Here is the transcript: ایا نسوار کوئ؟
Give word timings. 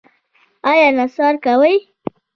ایا 0.69 0.87
نسوار 0.97 1.33
کوئ؟ 1.45 1.73